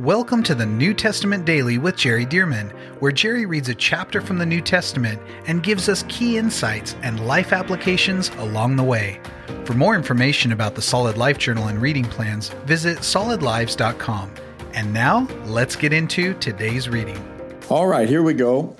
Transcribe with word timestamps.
Welcome 0.00 0.42
to 0.42 0.56
the 0.56 0.66
New 0.66 0.92
Testament 0.92 1.44
Daily 1.44 1.78
with 1.78 1.94
Jerry 1.94 2.26
Dirmann, 2.26 2.70
where 2.98 3.12
Jerry 3.12 3.46
reads 3.46 3.68
a 3.68 3.76
chapter 3.76 4.20
from 4.20 4.38
the 4.38 4.44
New 4.44 4.60
Testament 4.60 5.22
and 5.46 5.62
gives 5.62 5.88
us 5.88 6.02
key 6.08 6.36
insights 6.36 6.96
and 7.02 7.24
life 7.28 7.52
applications 7.52 8.28
along 8.38 8.74
the 8.74 8.82
way. 8.82 9.20
For 9.64 9.74
more 9.74 9.94
information 9.94 10.50
about 10.50 10.74
the 10.74 10.82
Solid 10.82 11.16
Life 11.16 11.38
Journal 11.38 11.68
and 11.68 11.80
reading 11.80 12.06
plans, 12.06 12.48
visit 12.64 12.98
solidlives.com. 12.98 14.34
And 14.72 14.92
now, 14.92 15.28
let's 15.44 15.76
get 15.76 15.92
into 15.92 16.34
today's 16.40 16.88
reading. 16.88 17.22
All 17.68 17.86
right, 17.86 18.08
here 18.08 18.24
we 18.24 18.34
go. 18.34 18.74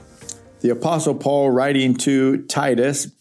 The 0.62 0.70
Apostle 0.70 1.14
Paul 1.14 1.50
writing 1.50 1.94
to 1.98 2.42
Titus 2.46 3.12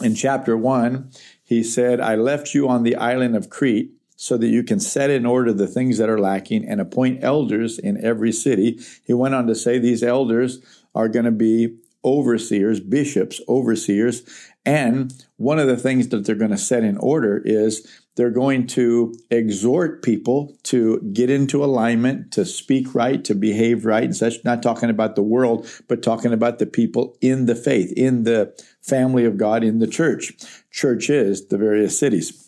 in 0.00 0.14
chapter 0.14 0.56
1, 0.56 1.10
he 1.42 1.64
said, 1.64 2.00
I 2.00 2.14
left 2.14 2.54
you 2.54 2.68
on 2.68 2.84
the 2.84 2.94
island 2.94 3.34
of 3.34 3.50
Crete 3.50 3.97
so 4.20 4.36
that 4.36 4.48
you 4.48 4.64
can 4.64 4.80
set 4.80 5.10
in 5.10 5.24
order 5.24 5.52
the 5.52 5.68
things 5.68 5.96
that 5.96 6.10
are 6.10 6.18
lacking 6.18 6.68
and 6.68 6.80
appoint 6.80 7.22
elders 7.22 7.78
in 7.78 8.04
every 8.04 8.32
city. 8.32 8.80
He 9.04 9.14
went 9.14 9.36
on 9.36 9.46
to 9.46 9.54
say 9.54 9.78
these 9.78 10.02
elders 10.02 10.58
are 10.92 11.08
going 11.08 11.24
to 11.24 11.30
be 11.30 11.76
overseers, 12.04 12.80
bishops, 12.80 13.40
overseers. 13.48 14.24
And 14.66 15.14
one 15.36 15.60
of 15.60 15.68
the 15.68 15.76
things 15.76 16.08
that 16.08 16.26
they're 16.26 16.34
going 16.34 16.50
to 16.50 16.58
set 16.58 16.82
in 16.82 16.96
order 16.96 17.40
is 17.44 17.86
they're 18.16 18.30
going 18.30 18.66
to 18.68 19.14
exhort 19.30 20.02
people 20.02 20.58
to 20.64 21.00
get 21.12 21.30
into 21.30 21.64
alignment, 21.64 22.32
to 22.32 22.44
speak 22.44 22.96
right, 22.96 23.24
to 23.24 23.36
behave 23.36 23.84
right, 23.84 24.02
and 24.02 24.16
such. 24.16 24.44
Not 24.44 24.64
talking 24.64 24.90
about 24.90 25.14
the 25.14 25.22
world, 25.22 25.70
but 25.86 26.02
talking 26.02 26.32
about 26.32 26.58
the 26.58 26.66
people 26.66 27.16
in 27.20 27.46
the 27.46 27.54
faith, 27.54 27.92
in 27.96 28.24
the 28.24 28.52
family 28.82 29.24
of 29.24 29.38
God, 29.38 29.62
in 29.62 29.78
the 29.78 29.86
church. 29.86 30.32
Church 30.72 31.08
is 31.08 31.46
the 31.46 31.56
various 31.56 31.96
cities. 31.96 32.47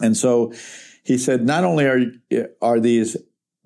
And 0.00 0.16
so 0.16 0.52
he 1.04 1.18
said, 1.18 1.44
not 1.44 1.64
only 1.64 1.84
are, 1.84 2.06
are 2.60 2.80
these 2.80 3.16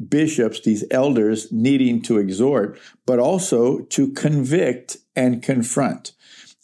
bishops, 0.09 0.61
these 0.61 0.85
elders 0.91 1.51
needing 1.52 2.02
to 2.02 2.19
exhort, 2.19 2.79
but 3.07 3.19
also 3.19 3.80
to 3.80 4.13
convict 4.13 4.99
and 5.15 5.43
confront. 5.43 6.13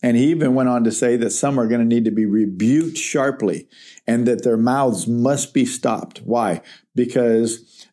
And 0.02 0.16
he 0.16 0.30
even 0.30 0.54
went 0.54 0.68
on 0.68 0.82
to 0.84 0.92
say 0.92 1.16
that 1.16 1.30
some 1.30 1.58
are 1.60 1.68
going 1.68 1.80
to 1.80 1.86
need 1.86 2.04
to 2.06 2.10
be 2.10 2.26
rebuked 2.26 2.98
sharply 2.98 3.68
and 4.06 4.26
that 4.26 4.42
their 4.42 4.56
mouths 4.56 5.06
must 5.06 5.54
be 5.54 5.64
stopped. 5.64 6.18
Why? 6.24 6.60
Because 6.94 7.86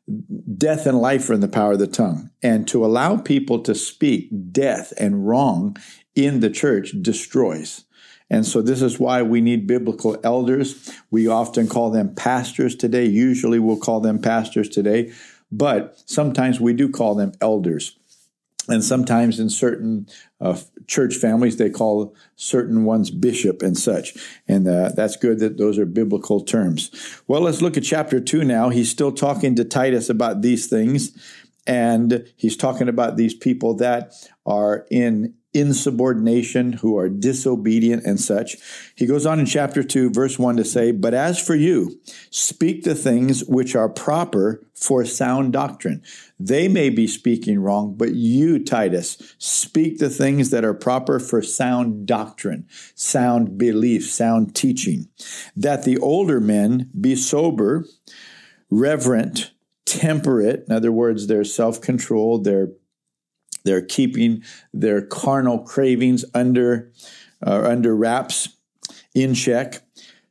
death 0.58 0.88
and 0.88 1.00
life 1.00 1.30
are 1.30 1.34
in 1.34 1.42
the 1.42 1.48
power 1.48 1.74
of 1.74 1.80
the 1.80 1.88
tongue. 1.88 2.32
And 2.42 2.68
to 2.70 2.84
allow 2.84 3.18
people 3.18 3.62
to 3.62 3.76
speak 3.76 4.30
death 4.52 4.92
and 4.98 5.28
wrong 5.28 5.78
in 6.16 6.40
the 6.40 6.50
church 6.50 6.96
destroys. 7.00 7.86
And 8.30 8.46
so 8.46 8.62
this 8.62 8.82
is 8.82 9.00
why 9.00 9.22
we 9.24 9.42
need 9.42 9.66
biblical 9.68 10.18
elders. 10.24 10.92
We 11.10 11.28
often 11.28 11.68
call 11.68 11.90
them 11.90 12.14
pastors 12.14 12.76
today. 12.76 13.06
Usually 13.06 13.60
we'll 13.60 13.78
call 13.78 14.02
them 14.02 14.20
pastors 14.20 14.70
today, 14.70 15.12
but 15.52 16.02
sometimes 16.06 16.60
we 16.60 16.74
do 16.74 16.90
call 16.90 17.16
them 17.16 17.32
elders. 17.42 17.96
And 18.68 18.84
sometimes 18.84 19.40
in 19.40 19.50
certain 19.50 20.08
uh, 20.40 20.56
church 20.86 21.16
families, 21.16 21.58
they 21.58 21.72
call 21.72 22.16
certain 22.36 22.86
ones 22.86 23.10
bishop 23.10 23.64
and 23.64 23.76
such. 23.76 24.16
And 24.48 24.68
uh, 24.68 24.90
that's 24.96 25.16
good 25.16 25.40
that 25.40 25.58
those 25.58 25.80
are 25.80 25.88
biblical 25.88 26.42
terms. 26.42 26.92
Well, 27.28 27.42
let's 27.42 27.64
look 27.64 27.78
at 27.78 27.84
chapter 27.84 28.20
two 28.20 28.44
now. 28.44 28.70
He's 28.70 28.92
still 28.92 29.12
talking 29.12 29.56
to 29.56 29.66
Titus 29.66 30.08
about 30.08 30.44
these 30.44 30.68
things. 30.68 31.18
And 31.66 32.28
he's 32.36 32.56
talking 32.56 32.88
about 32.88 33.18
these 33.18 33.34
people 33.34 33.74
that 33.76 34.14
are 34.46 34.86
in 34.92 35.34
insubordination, 35.54 36.74
who 36.74 36.98
are 36.98 37.10
disobedient 37.10 38.06
and 38.06 38.20
such. 38.20 38.58
He 38.96 39.06
goes 39.06 39.26
on 39.26 39.40
in 39.40 39.46
chapter 39.46 39.84
2, 39.84 40.12
verse 40.12 40.38
1 40.38 40.58
to 40.58 40.66
say, 40.66 40.92
But 40.92 41.14
as 41.14 41.40
for 41.40 41.56
you, 41.56 42.00
speak 42.30 42.84
the 42.84 42.96
things 42.96 43.44
which 43.46 43.76
are 43.76 43.90
proper 43.90 44.62
for 44.76 45.04
sound 45.06 45.52
doctrine. 45.54 46.04
They 46.40 46.68
may 46.68 46.90
be 46.90 47.08
speaking 47.08 47.60
wrong, 47.60 47.96
but 47.98 48.14
you, 48.14 48.64
Titus, 48.64 49.36
speak 49.38 49.98
the 49.98 50.10
things 50.10 50.52
that 50.52 50.64
are 50.64 50.74
proper 50.74 51.20
for 51.20 51.42
sound 51.42 52.06
doctrine, 52.06 52.68
sound 52.96 53.58
belief, 53.58 54.10
sound 54.10 54.56
teaching. 54.56 55.10
That 55.56 55.84
the 55.84 55.98
older 55.98 56.40
men 56.40 56.90
be 57.00 57.16
sober, 57.16 57.86
reverent, 58.70 59.52
temperate. 59.86 60.66
In 60.68 60.76
other 60.76 60.92
words, 60.92 61.28
they're 61.28 61.44
self 61.44 61.82
controlled, 61.82 62.44
they're 62.44 62.70
they're 63.64 63.86
keeping 63.86 64.44
their 64.74 65.02
carnal 65.02 65.60
cravings 65.60 66.26
under, 66.34 66.92
uh, 67.46 67.64
under 67.64 67.96
wraps, 67.96 68.50
in 69.14 69.34
check, 69.34 69.82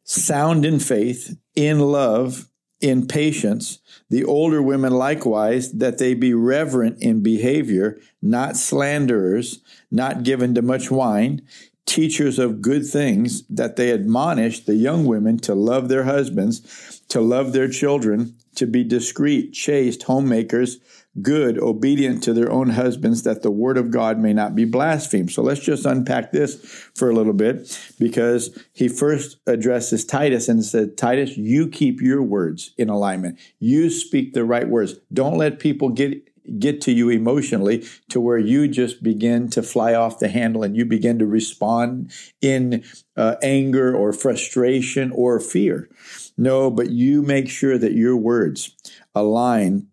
sound 0.05 0.65
in 0.65 0.79
faith, 0.79 1.37
in 1.55 1.81
love, 1.81 2.49
in 2.81 3.07
patience. 3.07 3.81
The 4.11 4.25
older 4.25 4.63
women 4.63 4.93
likewise, 4.93 5.73
that 5.73 5.99
they 5.99 6.15
be 6.15 6.33
reverent 6.33 7.03
in 7.03 7.23
behavior, 7.23 7.99
not 8.23 8.57
slanderers, 8.57 9.61
not 9.91 10.23
given 10.23 10.55
to 10.55 10.63
much 10.63 10.91
wine, 10.91 11.43
teachers 11.89 12.39
of 12.39 12.61
good 12.61 12.87
things, 12.87 13.43
that 13.49 13.77
they 13.77 13.91
admonish 13.91 14.61
the 14.61 14.75
young 14.75 15.07
women 15.07 15.39
to 15.39 15.55
love 15.55 15.89
their 15.89 16.05
husbands, 16.05 17.01
to 17.09 17.21
love 17.21 17.53
their 17.53 17.69
children, 17.69 18.37
to 18.55 18.67
be 18.67 18.85
discreet, 18.85 19.53
chaste, 19.53 20.03
homemakers, 20.03 20.79
good, 21.23 21.59
obedient 21.59 22.23
to 22.23 22.35
their 22.35 22.53
own 22.53 22.71
husbands, 22.71 23.23
that 23.23 23.43
the 23.43 23.51
word 23.51 23.79
of 23.79 23.91
God 23.91 24.19
may 24.19 24.33
not 24.33 24.55
be 24.55 24.67
blasphemed. 24.67 25.33
So 25.33 25.43
let's 25.43 25.61
just 25.61 25.87
unpack 25.87 26.31
this 26.31 26.57
for 26.95 27.09
a 27.09 27.15
little 27.15 27.33
bit 27.33 27.77
because 27.99 28.57
he 28.75 28.89
first 28.89 29.39
addresses 29.47 30.05
Titus 30.05 30.49
and 30.49 30.65
said, 30.65 30.97
Titus, 30.97 31.37
you 31.37 31.69
keep 31.69 32.03
your 32.03 32.23
words 32.23 32.75
in 32.77 32.91
alignment. 32.91 33.39
You 33.59 33.89
speak 33.89 34.35
the 34.35 34.45
right 34.45 34.69
words. 34.69 34.97
Don't 35.13 35.39
let 35.39 35.59
people 35.59 35.89
get 35.89 36.28
get 36.59 36.81
to 36.83 36.93
you 36.93 37.11
emotionally 37.11 37.87
to 38.09 38.21
where 38.21 38.39
you 38.39 38.69
just 38.69 39.03
begin 39.03 39.49
to 39.51 39.63
fly 39.63 39.95
off 39.95 40.19
the 40.19 40.29
handle 40.29 40.63
and 40.63 40.77
you 40.77 40.85
begin 40.85 41.19
to 41.19 41.27
respond 41.27 42.13
in 42.41 42.85
uh, 43.17 43.37
anger 43.43 43.95
or 43.95 44.13
frustration 44.13 45.11
or 45.13 45.41
fear. 45.41 45.89
No, 46.37 46.71
but 46.71 46.91
you 46.91 47.23
make 47.23 47.49
sure 47.49 47.79
that 47.79 47.93
your 47.93 48.17
words 48.17 48.77
align 49.15 49.89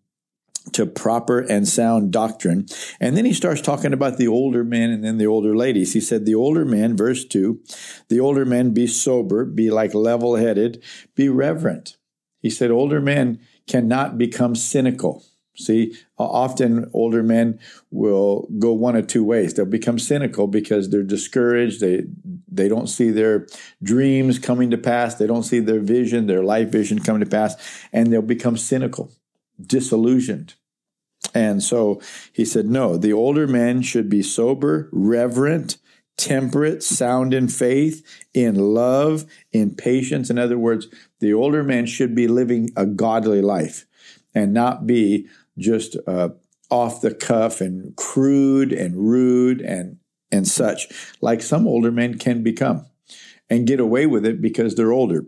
to 0.73 0.85
proper 0.85 1.39
and 1.39 1.67
sound 1.67 2.11
doctrine. 2.11 2.65
And 2.99 3.15
then 3.15 3.25
he 3.25 3.33
starts 3.33 3.61
talking 3.61 3.93
about 3.93 4.17
the 4.17 4.27
older 4.27 4.63
men 4.63 4.89
and 4.89 5.03
then 5.03 5.17
the 5.17 5.27
older 5.27 5.55
ladies. 5.55 5.93
He 5.93 6.01
said, 6.01 6.25
The 6.25 6.35
older 6.35 6.65
men, 6.65 6.97
verse 6.97 7.25
2, 7.25 7.61
the 8.09 8.19
older 8.19 8.45
men 8.45 8.71
be 8.71 8.87
sober, 8.87 9.45
be 9.45 9.69
like 9.69 9.93
level 9.93 10.35
headed, 10.35 10.83
be 11.15 11.29
reverent. 11.29 11.97
He 12.41 12.49
said, 12.49 12.71
Older 12.71 13.01
men 13.01 13.39
cannot 13.67 14.17
become 14.17 14.55
cynical. 14.55 15.23
See, 15.57 15.95
often 16.17 16.89
older 16.93 17.23
men 17.23 17.59
will 17.91 18.47
go 18.59 18.73
one 18.73 18.95
of 18.95 19.07
two 19.07 19.23
ways. 19.23 19.53
They'll 19.53 19.65
become 19.65 19.99
cynical 19.99 20.47
because 20.47 20.89
they're 20.89 21.03
discouraged. 21.03 21.79
They 21.81 22.03
they 22.51 22.67
don't 22.67 22.87
see 22.87 23.11
their 23.11 23.47
dreams 23.83 24.39
coming 24.39 24.71
to 24.71 24.77
pass. 24.77 25.15
They 25.15 25.27
don't 25.27 25.43
see 25.43 25.59
their 25.59 25.79
vision, 25.79 26.27
their 26.27 26.43
life 26.43 26.69
vision 26.69 26.99
coming 26.99 27.21
to 27.21 27.29
pass, 27.29 27.55
and 27.91 28.11
they'll 28.11 28.21
become 28.21 28.57
cynical 28.57 29.11
disillusioned. 29.65 30.55
And 31.33 31.61
so 31.61 32.01
he 32.31 32.45
said, 32.45 32.65
no, 32.65 32.97
the 32.97 33.13
older 33.13 33.47
men 33.47 33.81
should 33.81 34.09
be 34.09 34.21
sober, 34.21 34.89
reverent, 34.91 35.77
temperate, 36.17 36.81
sound 36.81 37.33
in 37.33 37.47
faith, 37.47 38.25
in 38.33 38.55
love, 38.55 39.25
in 39.51 39.75
patience. 39.75 40.29
In 40.29 40.37
other 40.37 40.57
words, 40.57 40.87
the 41.19 41.33
older 41.33 41.63
men 41.63 41.85
should 41.85 42.15
be 42.15 42.27
living 42.27 42.69
a 42.75 42.85
godly 42.85 43.41
life 43.41 43.85
and 44.33 44.53
not 44.53 44.87
be 44.87 45.27
just 45.57 45.97
uh, 46.07 46.29
off 46.69 47.01
the 47.01 47.13
cuff 47.13 47.61
and 47.61 47.95
crude 47.95 48.73
and 48.73 48.95
rude 48.95 49.61
and 49.61 49.97
and 50.31 50.47
such 50.47 50.87
like 51.21 51.41
some 51.41 51.67
older 51.67 51.91
men 51.91 52.17
can 52.17 52.43
become 52.43 52.85
and 53.49 53.67
get 53.67 53.79
away 53.79 54.05
with 54.05 54.25
it 54.25 54.41
because 54.41 54.75
they're 54.75 54.91
older 54.91 55.25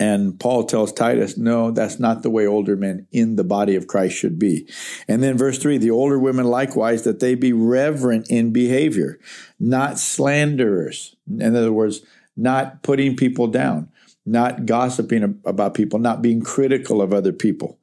and 0.00 0.38
Paul 0.38 0.64
tells 0.64 0.92
Titus, 0.92 1.36
no, 1.36 1.72
that's 1.72 1.98
not 1.98 2.22
the 2.22 2.30
way 2.30 2.46
older 2.46 2.76
men 2.76 3.08
in 3.10 3.36
the 3.36 3.44
body 3.44 3.74
of 3.74 3.88
Christ 3.88 4.16
should 4.16 4.38
be. 4.38 4.68
And 5.08 5.22
then 5.22 5.36
verse 5.36 5.58
three, 5.58 5.76
the 5.76 5.90
older 5.90 6.18
women 6.18 6.46
likewise, 6.46 7.02
that 7.02 7.18
they 7.18 7.34
be 7.34 7.52
reverent 7.52 8.30
in 8.30 8.52
behavior, 8.52 9.18
not 9.58 9.98
slanderers. 9.98 11.16
In 11.28 11.56
other 11.56 11.72
words, 11.72 12.02
not 12.36 12.82
putting 12.84 13.16
people 13.16 13.48
down, 13.48 13.90
not 14.24 14.66
gossiping 14.66 15.40
about 15.44 15.74
people, 15.74 15.98
not 15.98 16.22
being 16.22 16.42
critical 16.42 17.02
of 17.02 17.12
other 17.12 17.32
people. 17.32 17.80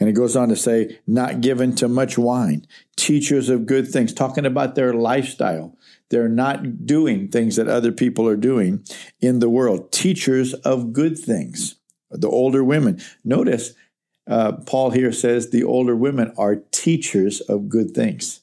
And 0.00 0.08
it 0.08 0.12
goes 0.12 0.36
on 0.36 0.48
to 0.48 0.56
say, 0.56 0.98
not 1.06 1.40
given 1.40 1.74
to 1.76 1.88
much 1.88 2.16
wine, 2.16 2.66
teachers 2.96 3.48
of 3.48 3.66
good 3.66 3.88
things, 3.88 4.12
talking 4.12 4.46
about 4.46 4.74
their 4.74 4.92
lifestyle, 4.92 5.76
they're 6.10 6.28
not 6.28 6.86
doing 6.86 7.28
things 7.28 7.56
that 7.56 7.68
other 7.68 7.92
people 7.92 8.26
are 8.28 8.36
doing 8.36 8.84
in 9.20 9.40
the 9.40 9.50
world. 9.50 9.92
Teachers 9.92 10.54
of 10.54 10.92
good 10.92 11.18
things. 11.18 11.76
The 12.10 12.28
older 12.28 12.64
women. 12.64 13.00
Notice 13.24 13.74
uh, 14.26 14.52
Paul 14.66 14.90
here 14.90 15.12
says 15.12 15.50
the 15.50 15.64
older 15.64 15.96
women 15.96 16.32
are 16.38 16.56
teachers 16.70 17.40
of 17.42 17.68
good 17.68 17.92
things. 17.92 18.40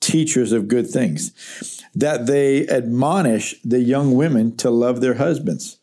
Teachers 0.00 0.52
of 0.52 0.68
good 0.68 0.88
things. 0.88 1.82
That 1.94 2.26
they 2.26 2.68
admonish 2.68 3.60
the 3.64 3.80
young 3.80 4.14
women 4.14 4.56
to 4.58 4.70
love 4.70 5.00
their 5.00 5.14
husbands. 5.14 5.78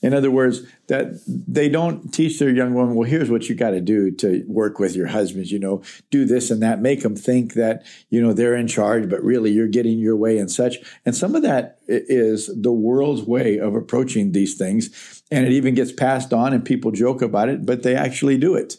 In 0.00 0.14
other 0.14 0.30
words, 0.30 0.62
that 0.86 1.20
they 1.26 1.68
don't 1.68 2.14
teach 2.14 2.38
their 2.38 2.50
young 2.50 2.72
women, 2.72 2.94
well, 2.94 3.08
here's 3.08 3.30
what 3.30 3.48
you 3.48 3.56
got 3.56 3.70
to 3.70 3.80
do 3.80 4.12
to 4.12 4.44
work 4.46 4.78
with 4.78 4.94
your 4.94 5.08
husbands, 5.08 5.50
you 5.50 5.58
know, 5.58 5.82
do 6.10 6.24
this 6.24 6.52
and 6.52 6.62
that, 6.62 6.80
make 6.80 7.02
them 7.02 7.16
think 7.16 7.54
that, 7.54 7.84
you 8.08 8.22
know, 8.22 8.32
they're 8.32 8.54
in 8.54 8.68
charge, 8.68 9.08
but 9.10 9.22
really 9.24 9.50
you're 9.50 9.66
getting 9.66 9.98
your 9.98 10.16
way 10.16 10.38
and 10.38 10.50
such. 10.50 10.76
And 11.04 11.16
some 11.16 11.34
of 11.34 11.42
that 11.42 11.78
is 11.88 12.48
the 12.54 12.72
world's 12.72 13.22
way 13.22 13.58
of 13.58 13.74
approaching 13.74 14.30
these 14.30 14.56
things. 14.56 15.22
And 15.32 15.44
it 15.44 15.52
even 15.52 15.74
gets 15.74 15.90
passed 15.90 16.32
on 16.32 16.52
and 16.54 16.64
people 16.64 16.92
joke 16.92 17.20
about 17.20 17.48
it, 17.48 17.66
but 17.66 17.82
they 17.82 17.96
actually 17.96 18.38
do 18.38 18.54
it. 18.54 18.76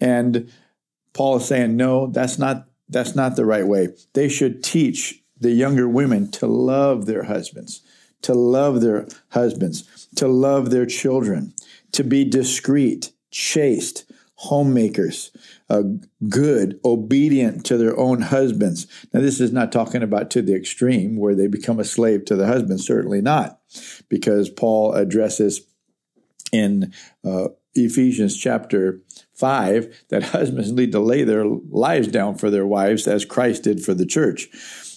And 0.00 0.50
Paul 1.12 1.36
is 1.36 1.44
saying, 1.44 1.76
no, 1.76 2.06
that's 2.06 2.38
not 2.38 2.64
that's 2.88 3.14
not 3.14 3.36
the 3.36 3.44
right 3.44 3.66
way. 3.66 3.88
They 4.14 4.30
should 4.30 4.64
teach 4.64 5.22
the 5.38 5.50
younger 5.50 5.86
women 5.86 6.30
to 6.30 6.46
love 6.46 7.04
their 7.04 7.24
husbands 7.24 7.82
to 8.22 8.34
love 8.34 8.80
their 8.80 9.06
husbands, 9.30 10.08
to 10.16 10.28
love 10.28 10.70
their 10.70 10.86
children, 10.86 11.54
to 11.92 12.04
be 12.04 12.24
discreet, 12.24 13.12
chaste, 13.30 14.10
homemakers, 14.38 15.32
uh, 15.68 15.82
good, 16.28 16.78
obedient 16.84 17.66
to 17.66 17.76
their 17.76 17.98
own 17.98 18.22
husbands. 18.22 18.86
Now, 19.12 19.20
this 19.20 19.40
is 19.40 19.52
not 19.52 19.72
talking 19.72 20.02
about 20.02 20.30
to 20.30 20.42
the 20.42 20.54
extreme 20.54 21.16
where 21.16 21.34
they 21.34 21.48
become 21.48 21.80
a 21.80 21.84
slave 21.84 22.24
to 22.26 22.36
the 22.36 22.46
husband, 22.46 22.80
certainly 22.80 23.20
not, 23.20 23.58
because 24.08 24.48
Paul 24.48 24.92
addresses 24.92 25.62
in 26.52 26.92
uh, 27.24 27.48
Ephesians 27.74 28.36
chapter 28.36 29.00
5 29.34 30.04
that 30.10 30.22
husbands 30.34 30.70
need 30.72 30.92
to 30.92 31.00
lay 31.00 31.24
their 31.24 31.44
lives 31.44 32.08
down 32.08 32.36
for 32.36 32.48
their 32.48 32.66
wives 32.66 33.08
as 33.08 33.24
Christ 33.24 33.64
did 33.64 33.82
for 33.82 33.94
the 33.94 34.06
church. 34.06 34.48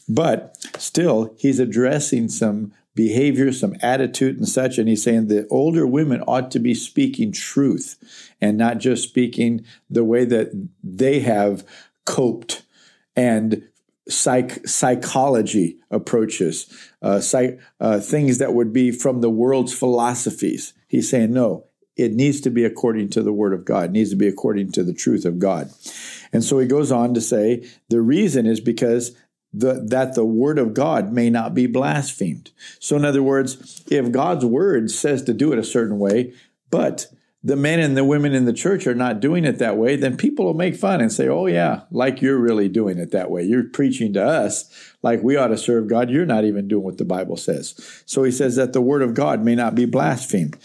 But 0.07 0.56
still, 0.77 1.35
he's 1.39 1.59
addressing 1.59 2.29
some 2.29 2.74
behavior, 2.95 3.51
some 3.51 3.75
attitude, 3.81 4.38
and 4.38 4.47
such. 4.47 4.77
And 4.77 4.89
he's 4.89 5.03
saying 5.03 5.27
the 5.27 5.47
older 5.49 5.88
women 5.88 6.21
ought 6.27 6.51
to 6.51 6.59
be 6.59 6.73
speaking 6.73 7.31
truth 7.31 7.97
and 8.41 8.57
not 8.57 8.79
just 8.79 9.03
speaking 9.03 9.65
the 9.89 10.03
way 10.03 10.25
that 10.25 10.51
they 10.83 11.19
have 11.19 11.65
coped 12.05 12.63
and 13.15 13.67
psych 14.09 14.67
psychology 14.67 15.77
approaches, 15.89 16.89
uh, 17.01 17.19
psych, 17.19 17.59
uh, 17.79 17.99
things 17.99 18.39
that 18.39 18.53
would 18.53 18.73
be 18.73 18.91
from 18.91 19.21
the 19.21 19.29
world's 19.29 19.73
philosophies. 19.73 20.73
He's 20.88 21.09
saying 21.09 21.33
no. 21.33 21.65
It 21.97 22.13
needs 22.13 22.41
to 22.41 22.49
be 22.49 22.63
according 22.63 23.09
to 23.09 23.21
the 23.21 23.33
word 23.33 23.53
of 23.53 23.65
God. 23.65 23.89
It 23.89 23.91
needs 23.91 24.09
to 24.09 24.15
be 24.15 24.27
according 24.27 24.71
to 24.73 24.83
the 24.83 24.93
truth 24.93 25.25
of 25.25 25.39
God. 25.39 25.69
And 26.33 26.43
so 26.43 26.57
he 26.57 26.65
goes 26.65 26.91
on 26.91 27.13
to 27.13 27.21
say 27.21 27.69
the 27.89 28.01
reason 28.01 28.45
is 28.45 28.59
because 28.59 29.15
the, 29.53 29.86
that 29.88 30.15
the 30.15 30.25
word 30.25 30.57
of 30.57 30.74
God 30.74 31.12
may 31.12 31.30
not 31.30 31.53
be 31.53 31.68
blasphemed. 31.68 32.51
So, 32.80 32.95
in 32.95 33.06
other 33.06 33.24
words, 33.24 33.83
if 33.89 34.12
God's 34.12 34.45
word 34.45 34.92
says 34.92 35.24
to 35.24 35.33
do 35.33 35.51
it 35.51 35.59
a 35.59 35.63
certain 35.63 36.00
way, 36.00 36.33
but 36.69 37.07
the 37.44 37.56
men 37.56 37.80
and 37.80 37.98
the 37.98 38.06
women 38.06 38.33
in 38.33 38.45
the 38.45 38.53
church 38.53 38.86
are 38.86 38.95
not 38.95 39.19
doing 39.19 39.45
it 39.45 39.57
that 39.57 39.77
way, 39.77 39.95
then 39.95 40.15
people 40.15 40.45
will 40.45 40.53
make 40.53 40.75
fun 40.75 41.01
and 41.01 41.12
say, 41.12 41.27
Oh, 41.27 41.48
yeah, 41.48 41.81
like 41.92 42.21
you're 42.21 42.38
really 42.38 42.69
doing 42.69 42.98
it 42.98 43.12
that 43.12 43.31
way. 43.31 43.44
You're 43.44 43.63
preaching 43.63 44.13
to 44.13 44.24
us 44.24 44.94
like 45.01 45.24
we 45.24 45.36
ought 45.36 45.48
to 45.48 45.57
serve 45.57 45.88
God. 45.88 46.09
You're 46.09 46.25
not 46.25 46.45
even 46.45 46.68
doing 46.68 46.83
what 46.83 46.98
the 46.98 47.06
Bible 47.06 47.38
says. 47.38 48.03
So 48.06 48.24
he 48.24 48.31
says 48.31 48.56
that 48.57 48.74
the 48.74 48.81
word 48.81 49.01
of 49.01 49.15
God 49.15 49.44
may 49.44 49.56
not 49.56 49.75
be 49.75 49.86
blasphemed. 49.86 50.57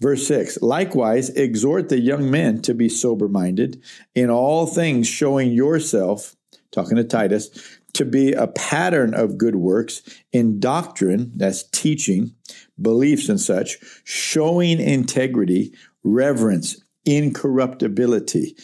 Verse 0.00 0.26
6 0.26 0.62
Likewise, 0.62 1.30
exhort 1.30 1.88
the 1.88 2.00
young 2.00 2.30
men 2.30 2.62
to 2.62 2.74
be 2.74 2.88
sober 2.88 3.28
minded, 3.28 3.82
in 4.14 4.30
all 4.30 4.66
things 4.66 5.06
showing 5.06 5.52
yourself, 5.52 6.36
talking 6.70 6.96
to 6.96 7.04
Titus, 7.04 7.77
to 7.94 8.04
be 8.04 8.32
a 8.32 8.46
pattern 8.46 9.14
of 9.14 9.38
good 9.38 9.56
works 9.56 10.02
in 10.32 10.60
doctrine, 10.60 11.32
that's 11.34 11.62
teaching, 11.62 12.34
beliefs, 12.80 13.28
and 13.28 13.40
such, 13.40 13.78
showing 14.04 14.80
integrity, 14.80 15.72
reverence, 16.04 16.80
incorruptibility, 17.04 18.54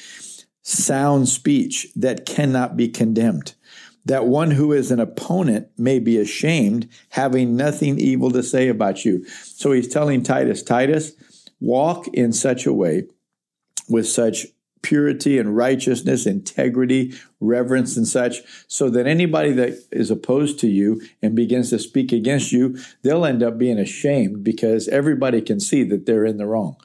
sound 0.63 1.29
speech 1.29 1.89
that 1.97 2.27
cannot 2.27 2.77
be 2.77 2.89
condemned. 2.89 3.55
That 4.07 4.27
one 4.27 4.51
who 4.51 4.73
is 4.73 4.91
an 4.91 5.01
opponent 5.01 5.69
may 5.79 5.99
be 5.99 6.19
ashamed, 6.19 6.89
having 7.09 7.57
nothing 7.57 7.99
evil 7.99 8.31
to 8.33 8.43
say 8.43 8.69
about 8.69 9.05
you. 9.05 9.25
So 9.27 9.73
he's 9.73 9.89
telling 9.89 10.23
Titus, 10.23 10.63
Titus, 10.63 11.13
walk 11.59 12.09
in 12.09 12.33
such 12.33 12.67
a 12.67 12.73
way 12.73 13.05
with 13.89 14.07
such 14.07 14.47
purity 14.85 15.39
and 15.39 15.57
righteousness, 15.57 16.27
integrity, 16.27 17.15
reverence, 17.41 17.97
and 17.97 18.07
such, 18.07 18.43
so 18.69 18.89
that 18.91 19.07
anybody 19.07 19.51
that 19.51 19.83
is 19.91 20.11
opposed 20.11 20.61
to 20.61 20.69
you 20.69 21.01
and 21.23 21.35
begins 21.35 21.71
to 21.71 21.79
speak 21.79 22.13
against 22.13 22.53
you, 22.53 22.79
they'll 23.03 23.25
end 23.25 23.43
up 23.43 23.59
being 23.59 23.79
ashamed 23.79 24.45
because 24.45 24.87
everybody 24.89 25.41
can 25.41 25.59
see 25.59 25.83
that 25.85 26.07
they're 26.07 26.27
in 26.27 26.37
the 26.37 26.47
wrong 26.47 26.77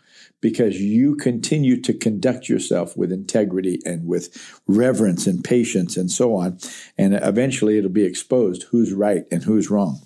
because 0.41 0.79
you 0.81 1.15
continue 1.15 1.79
to 1.81 1.93
conduct 1.93 2.47
yourself 2.47 2.95
with 2.95 3.11
integrity 3.11 3.79
and 3.85 4.07
with 4.07 4.61
reverence 4.67 5.27
and 5.27 5.43
patience 5.43 5.97
and 5.97 6.09
so 6.09 6.35
on. 6.35 6.57
And 6.97 7.13
eventually 7.15 7.77
it'll 7.77 7.89
be 7.89 8.05
exposed 8.05 8.63
who's 8.71 8.93
right 8.93 9.25
and 9.31 9.43
who's 9.43 9.69
wrong. 9.69 9.99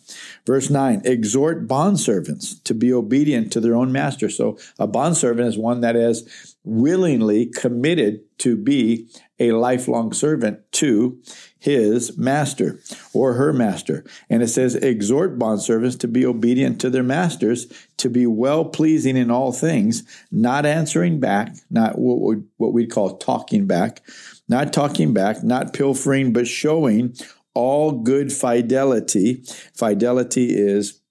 Verse 0.46 0.69
9 0.69 1.01
exhort 1.06 1.68
bondservants 1.68 2.62
to 2.63 2.74
be 2.74 2.92
obedient 2.92 3.51
to 3.54 3.60
their 3.60 3.75
own 3.75 3.92
master. 3.92 4.30
So 4.30 4.57
a 4.80 4.88
bondservant 4.88 5.48
is 5.48 5.57
one 5.57 5.81
that 5.81 5.96
is 5.96 6.52
willingly 6.63 7.48
committed 7.48 8.21
to 8.38 8.56
be 8.56 9.10
a 9.39 9.51
lifelong 9.51 10.13
servant 10.13 10.60
to 10.71 11.21
his 11.60 12.18
master 12.18 12.80
or 13.13 13.33
her 13.33 13.51
master. 13.51 14.06
And 14.30 14.42
it 14.42 14.48
says, 14.48 14.75
exhort 14.75 15.38
bondservants 15.38 16.00
to 16.00 16.07
be 16.07 16.25
obedient 16.25 16.80
to 16.81 16.89
their 16.89 17.04
masters, 17.04 17.68
to 17.98 18.10
be 18.10 18.25
well 18.25 18.65
pleasing 18.65 19.18
in 19.18 19.30
all 19.30 19.51
things, 19.51 20.04
not 20.31 20.65
answering 20.65 21.19
back, 21.19 21.56
not 21.69 21.98
what 21.98 22.74
we'd 22.74 22.92
call 22.92 23.18
talking 23.18 23.68
back, 23.68 24.01
not 24.48 24.71
talking 24.71 25.13
back, 25.13 25.44
not 25.44 25.74
pilfering, 25.74 26.31
but 26.31 26.48
showing 26.48 27.15
all 27.54 27.92
good 27.92 28.31
fidelity. 28.31 29.44
Fidelity 29.74 30.48
is 30.50 31.01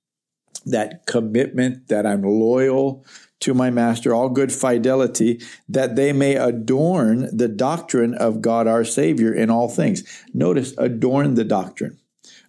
that 0.65 1.07
commitment 1.07 1.89
that 1.89 2.07
I'm 2.07 2.23
loyal 2.23 3.05
to 3.43 3.55
my 3.55 3.71
master 3.71 4.15
all 4.15 4.29
good 4.29 4.53
fidelity, 4.53 5.41
that 5.69 5.97
they 5.97 6.13
may 6.13 6.37
adorn 6.37 7.29
the 7.37 7.49
doctrine 7.49 8.15
of 8.15 8.41
God 8.41 8.67
our 8.67 8.85
Savior 8.85 9.33
in 9.33 9.51
all 9.51 9.69
things. 9.69 10.03
Notice, 10.33 10.75
adorn 10.79 11.35
the 11.35 11.45
doctrine. 11.45 11.99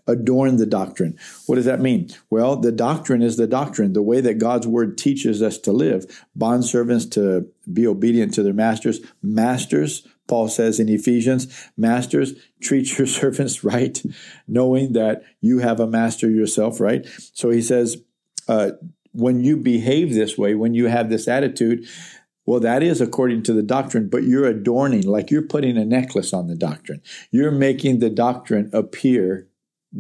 Adorn 0.06 0.58
the 0.58 0.66
doctrine. 0.66 1.18
What 1.46 1.56
does 1.56 1.66
that 1.66 1.80
mean? 1.80 2.10
Well, 2.30 2.58
the 2.58 2.74
doctrine 2.74 3.22
is 3.22 3.38
the 3.38 3.48
doctrine, 3.48 3.94
the 3.94 4.02
way 4.02 4.20
that 4.20 4.38
God's 4.38 4.68
word 4.68 4.98
teaches 4.98 5.42
us 5.42 5.58
to 5.60 5.72
live. 5.72 6.26
Bondservants 6.38 7.10
to 7.12 7.48
be 7.72 7.88
obedient 7.88 8.34
to 8.34 8.44
their 8.44 8.54
masters. 8.54 9.00
Masters, 9.22 10.06
Paul 10.28 10.50
says 10.50 10.80
in 10.80 10.90
Ephesians, 10.90 11.70
masters, 11.78 12.34
treat 12.62 12.98
your 12.98 13.08
servants 13.20 13.64
right, 13.64 14.02
knowing 14.46 14.92
that 14.94 15.24
you 15.40 15.60
have 15.60 15.80
a 15.80 15.88
master 15.88 16.30
yourself, 16.30 16.82
right? 16.82 17.08
So 17.34 17.50
he 17.50 17.62
says, 17.62 17.98
uh, 18.50 18.72
when 19.14 19.44
you 19.44 19.58
behave 19.58 20.14
this 20.14 20.38
way, 20.38 20.56
when 20.56 20.74
you 20.74 20.88
have 20.88 21.10
this 21.10 21.28
attitude, 21.28 21.88
well, 22.46 22.60
that 22.60 22.84
is 22.84 23.00
according 23.00 23.44
to 23.44 23.54
the 23.54 23.64
doctrine, 23.64 24.10
but 24.10 24.24
you're 24.24 24.48
adorning, 24.48 25.08
like 25.08 25.32
you're 25.32 25.42
putting 25.42 25.78
a 25.78 25.86
necklace 25.86 26.34
on 26.34 26.48
the 26.48 26.56
doctrine. 26.56 27.02
You're 27.32 27.52
making 27.52 28.00
the 28.00 28.10
doctrine 28.10 28.70
appear 28.74 29.48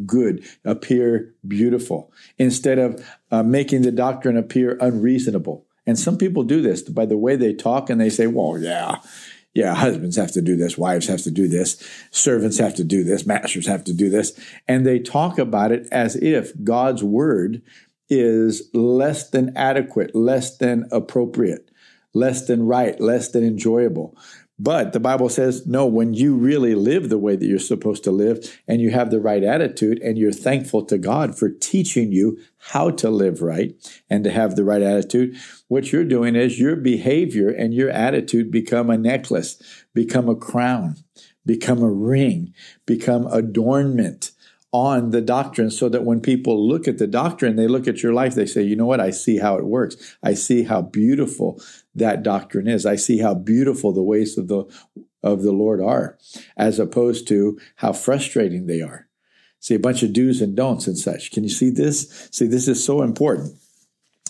good, 0.06 0.44
appear 0.66 1.34
beautiful, 1.48 2.12
instead 2.38 2.80
of 2.80 3.08
uh, 3.32 3.44
making 3.44 3.84
the 3.84 3.92
doctrine 3.92 4.36
appear 4.36 4.78
unreasonable. 4.82 5.66
And 5.86 5.98
some 5.98 6.18
people 6.18 6.44
do 6.44 6.62
this 6.62 6.82
by 6.82 7.06
the 7.06 7.18
way 7.18 7.36
they 7.36 7.54
talk 7.54 7.90
and 7.90 8.02
they 8.02 8.10
say, 8.10 8.28
well, 8.28 8.58
yeah, 8.58 8.98
yeah, 9.54 9.76
husbands 9.76 10.16
have 10.16 10.32
to 10.32 10.42
do 10.42 10.56
this, 10.56 10.78
wives 10.78 11.08
have 11.08 11.22
to 11.24 11.32
do 11.32 11.48
this, 11.48 11.82
servants 12.10 12.58
have 12.58 12.76
to 12.76 12.84
do 12.84 13.04
this, 13.04 13.26
masters 13.26 13.68
have 13.68 13.84
to 13.84 13.94
do 13.94 14.10
this. 14.10 14.38
And 14.68 14.86
they 14.86 15.00
talk 15.00 15.38
about 15.38 15.72
it 15.72 15.88
as 15.92 16.16
if 16.16 16.52
God's 16.64 17.04
word 17.04 17.62
is 18.20 18.70
less 18.74 19.30
than 19.30 19.56
adequate, 19.56 20.16
less 20.16 20.58
than 20.58 20.88
appropriate, 20.92 21.70
less 22.14 22.48
than 22.48 22.64
right, 22.64 23.00
less 23.00 23.30
than 23.30 23.44
enjoyable. 23.44 24.18
But 24.60 24.94
the 24.94 25.00
Bible 25.00 25.30
says, 25.30 25.66
no, 25.66 25.88
when 25.88 26.14
you 26.14 26.36
really 26.36 26.76
live 26.76 27.10
the 27.10 27.18
way 27.18 27.36
that 27.36 27.46
you're 27.46 27.58
supposed 27.58 28.04
to 28.04 28.12
live 28.12 28.62
and 28.68 28.80
you 28.80 28.92
have 28.92 29.10
the 29.10 29.20
right 29.20 29.44
attitude 29.44 30.00
and 30.00 30.18
you're 30.18 30.32
thankful 30.32 30.86
to 30.86 31.00
God 31.00 31.38
for 31.38 31.50
teaching 31.50 32.12
you 32.12 32.38
how 32.60 32.92
to 32.92 33.10
live 33.10 33.42
right 33.42 33.74
and 34.12 34.24
to 34.24 34.32
have 34.32 34.56
the 34.56 34.64
right 34.64 34.84
attitude, 34.84 35.36
what 35.70 35.92
you're 35.92 36.04
doing 36.04 36.36
is 36.36 36.60
your 36.60 36.76
behavior 36.76 37.50
and 37.50 37.74
your 37.74 37.90
attitude 37.90 38.52
become 38.52 38.92
a 38.92 38.98
necklace, 38.98 39.62
become 39.96 40.30
a 40.30 40.36
crown, 40.36 40.98
become 41.46 41.82
a 41.82 41.92
ring, 41.92 42.54
become 42.86 43.26
adornment 43.28 44.33
on 44.74 45.12
the 45.12 45.22
doctrine 45.22 45.70
so 45.70 45.88
that 45.88 46.04
when 46.04 46.20
people 46.20 46.68
look 46.68 46.88
at 46.88 46.98
the 46.98 47.08
doctrine, 47.08 47.56
they 47.56 47.68
look 47.68 47.88
at 47.88 48.02
your 48.02 48.12
life, 48.12 48.34
they 48.34 48.48
say, 48.48 48.64
you 48.64 48.76
know 48.76 48.88
what? 48.88 49.00
I 49.00 49.12
see 49.12 49.38
how 49.38 49.56
it 49.56 49.66
works. 49.66 50.18
I 50.24 50.34
see 50.34 50.64
how 50.64 50.82
beautiful 50.82 51.62
that 51.94 52.24
doctrine 52.24 52.68
is. 52.68 52.86
I 52.86 52.96
see 52.96 53.20
how 53.20 53.36
beautiful 53.36 53.94
the 53.94 54.02
ways 54.02 54.36
of 54.36 54.48
the, 54.48 54.66
of 55.22 55.44
the 55.44 55.52
Lord 55.52 55.80
are, 55.80 56.18
as 56.58 56.80
opposed 56.80 57.28
to 57.28 57.60
how 57.78 57.94
frustrating 57.94 58.66
they 58.66 58.82
are. 58.82 59.08
See, 59.60 59.76
a 59.76 59.80
bunch 59.80 60.02
of 60.02 60.12
do's 60.12 60.42
and 60.42 60.58
don'ts 60.58 60.88
and 60.88 60.98
such. 60.98 61.32
Can 61.32 61.44
you 61.44 61.50
see 61.50 61.70
this? 61.70 62.28
See, 62.32 62.48
this 62.48 62.68
is 62.68 62.84
so 62.84 63.04
important. 63.04 63.56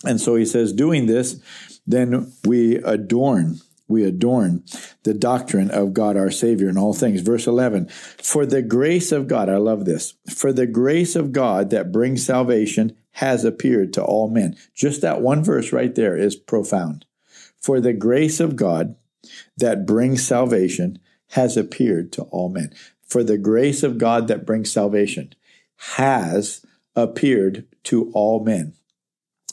And 0.04 0.20
so 0.20 0.36
he 0.36 0.44
says, 0.44 0.74
doing 0.74 1.06
this, 1.06 1.40
then 1.86 2.32
we 2.44 2.76
adorn 2.76 3.60
we 3.86 4.04
adorn 4.04 4.64
the 5.02 5.14
doctrine 5.14 5.70
of 5.70 5.92
God 5.92 6.16
our 6.16 6.30
Savior 6.30 6.68
in 6.68 6.78
all 6.78 6.94
things. 6.94 7.20
Verse 7.20 7.46
11, 7.46 7.88
for 7.88 8.46
the 8.46 8.62
grace 8.62 9.12
of 9.12 9.28
God, 9.28 9.48
I 9.48 9.56
love 9.56 9.84
this, 9.84 10.14
for 10.28 10.52
the 10.52 10.66
grace 10.66 11.14
of 11.14 11.32
God 11.32 11.70
that 11.70 11.92
brings 11.92 12.24
salvation 12.24 12.96
has 13.12 13.44
appeared 13.44 13.92
to 13.92 14.02
all 14.02 14.28
men. 14.28 14.56
Just 14.74 15.00
that 15.02 15.20
one 15.20 15.44
verse 15.44 15.72
right 15.72 15.94
there 15.94 16.16
is 16.16 16.34
profound. 16.34 17.04
For 17.60 17.80
the 17.80 17.92
grace 17.92 18.40
of 18.40 18.56
God 18.56 18.96
that 19.56 19.86
brings 19.86 20.26
salvation 20.26 20.98
has 21.30 21.56
appeared 21.56 22.12
to 22.12 22.22
all 22.24 22.48
men. 22.48 22.72
For 23.06 23.22
the 23.22 23.38
grace 23.38 23.82
of 23.82 23.98
God 23.98 24.28
that 24.28 24.46
brings 24.46 24.70
salvation 24.72 25.34
has 25.76 26.64
appeared 26.96 27.66
to 27.84 28.10
all 28.14 28.42
men. 28.42 28.74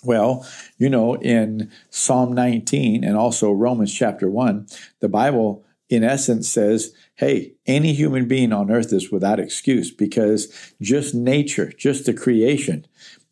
Well, 0.04 0.48
you 0.78 0.90
know, 0.90 1.16
in 1.16 1.72
Psalm 1.90 2.34
19 2.34 3.04
and 3.04 3.16
also 3.16 3.52
Romans 3.52 3.94
chapter 3.94 4.30
1, 4.30 4.68
the 5.00 5.10
Bible 5.10 5.64
in 5.90 6.04
essence 6.04 6.50
says, 6.50 6.94
hey, 7.16 7.54
any 7.68 7.94
human 7.94 8.28
being 8.28 8.54
on 8.54 8.72
earth 8.72 8.94
is 8.94 9.12
without 9.12 9.40
excuse 9.40 9.92
because 9.92 10.74
just 10.82 11.14
nature, 11.14 11.72
just 11.78 12.06
the 12.06 12.14
creation, 12.14 12.88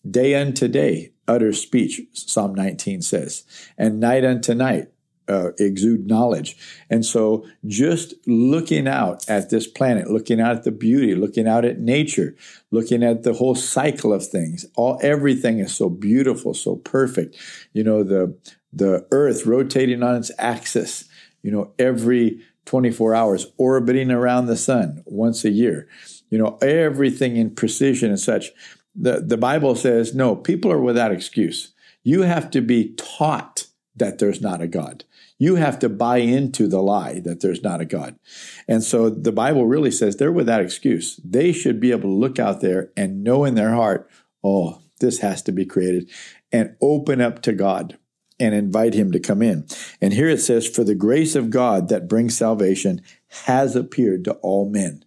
day 0.10 0.36
unto 0.36 0.68
day 0.68 1.12
utter 1.28 1.54
speech, 1.54 2.02
Psalm 2.14 2.54
19 2.54 3.02
says, 3.02 3.44
and 3.78 4.00
night 4.00 4.26
unto 4.26 4.54
night 4.54 4.90
uh, 5.30 5.52
exude 5.60 6.08
knowledge. 6.08 6.58
And 6.90 7.06
so 7.06 7.46
just 7.66 8.16
looking 8.26 8.88
out 8.88 9.30
at 9.30 9.50
this 9.50 9.68
planet, 9.68 10.10
looking 10.10 10.42
out 10.42 10.56
at 10.56 10.64
the 10.64 10.72
beauty, 10.72 11.16
looking 11.16 11.48
out 11.48 11.66
at 11.66 11.80
nature, 11.80 12.36
looking 12.72 13.04
at 13.04 13.24
the 13.24 13.34
whole 13.34 13.56
cycle 13.56 14.12
of 14.12 14.26
things, 14.26 14.66
all 14.76 15.00
everything 15.04 15.60
is 15.60 15.74
so 15.74 15.90
beautiful, 15.90 16.54
so 16.54 16.76
perfect. 16.78 17.38
You 17.74 17.84
know, 17.84 18.04
the 18.04 18.36
the 18.74 19.08
earth 19.12 19.46
rotating 19.46 20.04
on 20.04 20.16
its 20.16 20.32
axis, 20.38 21.08
you 21.42 21.52
know, 21.52 21.72
every 21.80 22.42
24 22.66 23.16
hours, 23.16 23.48
orbiting 23.58 24.12
around 24.12 24.46
the 24.46 24.56
sun 24.56 25.02
once 25.06 25.44
a 25.44 25.50
year. 25.50 25.88
You 26.30 26.38
know, 26.38 26.58
everything 26.62 27.36
in 27.36 27.56
precision 27.56 28.12
and 28.12 28.20
such. 28.20 28.52
The, 28.96 29.22
the 29.22 29.38
Bible 29.38 29.76
says, 29.76 30.14
no, 30.14 30.36
people 30.36 30.72
are 30.72 30.80
without 30.80 31.12
excuse. 31.12 31.72
You 32.04 32.22
have 32.24 32.52
to 32.52 32.62
be 32.62 32.94
taught 32.94 33.66
that 33.96 34.20
there's 34.20 34.42
not 34.42 34.62
a 34.62 34.68
God. 34.68 35.04
You 35.40 35.56
have 35.56 35.80
to 35.80 35.90
buy 35.90 36.18
into 36.18 36.68
the 36.68 36.82
lie 36.82 37.22
that 37.22 37.40
there's 37.40 37.64
not 37.64 37.82
a 37.82 37.86
God. 37.86 38.20
And 38.68 38.84
so 38.84 39.10
the 39.10 39.32
Bible 39.32 39.66
really 39.66 39.90
says 39.90 40.18
they're 40.18 40.32
without 40.32 40.62
excuse. 40.62 41.20
They 41.24 41.54
should 41.54 41.80
be 41.80 41.92
able 41.92 42.10
to 42.10 42.16
look 42.16 42.38
out 42.38 42.62
there 42.62 42.92
and 42.96 43.24
know 43.24 43.46
in 43.46 43.56
their 43.56 43.74
heart, 43.74 44.10
oh, 44.44 44.82
this 45.00 45.20
has 45.20 45.42
to 45.44 45.54
be 45.54 45.66
created, 45.66 46.10
and 46.52 46.76
open 46.82 47.22
up 47.22 47.42
to 47.44 47.54
God 47.54 47.98
and 48.38 48.54
invite 48.54 48.94
him 48.94 49.12
to 49.12 49.20
come 49.20 49.42
in. 49.42 49.66
And 50.02 50.14
here 50.14 50.30
it 50.30 50.42
says, 50.42 50.68
For 50.68 50.84
the 50.84 50.96
grace 50.96 51.36
of 51.36 51.50
God 51.50 51.90
that 51.90 52.08
brings 52.08 52.38
salvation 52.38 53.02
has 53.46 53.76
appeared 53.76 54.26
to 54.26 54.34
all 54.36 54.70
men. 54.70 55.04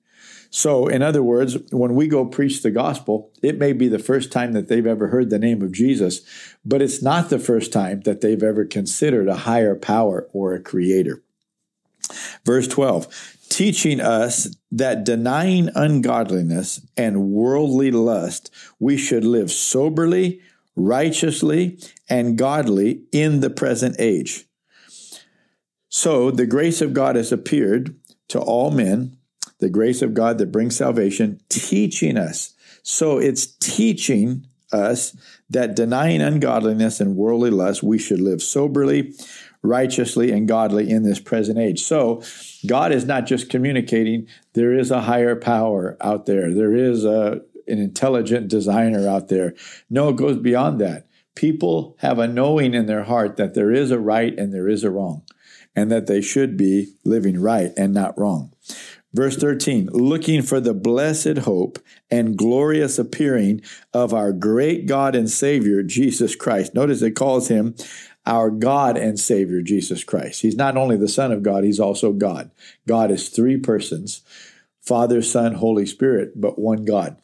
So, 0.55 0.87
in 0.87 1.01
other 1.01 1.23
words, 1.23 1.57
when 1.71 1.95
we 1.95 2.09
go 2.09 2.27
preach 2.27 2.63
the 2.63 2.71
gospel, 2.71 3.33
it 3.43 3.57
may 3.57 3.73
be 3.73 3.89
the 3.89 3.99
first 3.99 4.31
time 4.31 4.53
that 4.53 4.69
they've 4.69 4.87
ever 4.87 5.09
heard 5.09 5.31
the 5.31 5.39
name 5.39 5.63
of 5.63 5.73
Jesus, 5.73 6.21
but 6.65 6.83
it's 6.83 7.03
not 7.03 7.31
the 7.31 7.39
first 7.39 7.73
time 7.73 8.01
that 8.03 8.21
they've 8.21 8.43
ever 8.43 8.65
considered 8.65 9.29
a 9.29 9.37
higher 9.37 9.75
power 9.75 10.29
or 10.33 10.55
a 10.55 10.63
creator. 10.63 11.23
Verse 12.45 12.69
12, 12.69 13.39
teaching 13.49 14.01
us 14.01 14.55
that 14.71 15.05
denying 15.05 15.71
ungodliness 15.75 16.81
and 16.97 17.31
worldly 17.31 17.91
lust, 17.91 18.51
we 18.79 18.97
should 18.97 19.25
live 19.25 19.51
soberly, 19.51 20.41
righteously, 20.77 21.79
and 22.09 22.39
godly 22.39 23.03
in 23.13 23.41
the 23.41 23.51
present 23.51 23.97
age. 23.99 24.47
So 25.89 26.31
the 26.31 26.47
grace 26.47 26.81
of 26.81 26.95
God 26.95 27.17
has 27.17 27.33
appeared 27.33 27.95
to 28.29 28.41
all 28.41 28.71
men 28.71 29.19
the 29.59 29.71
grace 29.71 30.03
of 30.03 30.13
God 30.13 30.39
that 30.39 30.51
brings 30.51 30.77
salvation, 30.77 31.41
teaching 31.49 32.17
us. 32.17 32.53
So 32.83 33.19
it's 33.19 33.47
teaching 33.47 34.49
us 34.73 35.17
that 35.51 35.77
denying 35.77 36.21
ungodliness 36.21 37.01
and 37.01 37.17
worldly 37.17 37.51
lust, 37.51 37.83
we 37.83 37.99
should 37.99 38.21
live 38.21 38.43
soberly, 38.43 39.15
righteously, 39.63 40.33
and 40.33 40.49
godly 40.49 40.91
in 40.91 41.03
this 41.03 41.21
present 41.21 41.59
age. 41.59 41.83
So 41.83 42.23
God 42.67 42.93
is 42.93 43.05
not 43.05 43.27
just 43.27 43.51
communicating, 43.51 44.27
there 44.55 44.77
is 44.77 44.91
a 44.91 45.03
higher 45.03 45.37
power 45.37 45.97
out 46.01 46.27
there, 46.27 46.53
there 46.53 46.75
is 46.75 47.05
a, 47.05 47.43
an 47.69 47.79
intelligent 47.79 48.49
designer 48.49 49.09
out 49.09 49.29
there. 49.29 49.55
No, 49.89 50.09
it 50.09 50.17
goes 50.17 50.39
beyond 50.39 50.81
that. 50.81 51.07
People 51.35 51.97
have 52.01 52.19
a 52.19 52.29
knowing 52.29 52.75
in 52.75 52.87
their 52.87 53.05
heart 53.05 53.37
that 53.37 53.55
there 53.55 53.73
is 53.73 53.91
a 53.91 53.99
right 53.99 54.37
and 54.39 54.53
there 54.53 54.69
is 54.69 54.85
a 54.85 54.91
wrong, 54.91 55.23
and 55.75 55.91
that 55.91 56.07
they 56.07 56.21
should 56.21 56.57
be 56.57 56.95
living 57.05 57.41
right 57.41 57.73
and 57.77 57.95
not 57.95 58.19
wrong. 58.19 58.53
Verse 59.15 59.37
13, 59.37 59.91
looking 59.93 60.41
for 60.41 60.59
the 60.59 60.73
blessed 60.73 61.39
hope 61.39 61.79
and 62.11 62.37
glorious 62.37 62.99
appearing 62.99 63.61
of 63.93 64.15
our 64.15 64.33
great 64.33 64.87
God 64.87 65.15
and 65.15 65.31
Savior, 65.31 65.83
Jesus 65.83 66.35
Christ. 66.35 66.75
Notice 66.75 67.03
it 67.03 67.11
calls 67.13 67.49
him 67.49 67.75
our 68.25 68.51
God 68.51 68.97
and 68.97 69.19
Savior, 69.19 69.61
Jesus 69.61 70.03
Christ. 70.03 70.41
He's 70.41 70.57
not 70.57 70.77
only 70.77 70.97
the 70.97 71.09
Son 71.09 71.31
of 71.31 71.43
God, 71.43 71.65
he's 71.65 71.81
also 71.81 72.13
God. 72.13 72.51
God 72.87 73.11
is 73.11 73.29
three 73.29 73.59
persons 73.59 74.23
Father, 74.81 75.23
Son, 75.23 75.55
Holy 75.55 75.87
Spirit, 75.87 76.41
but 76.41 76.59
one 76.59 76.85
God. 76.85 77.17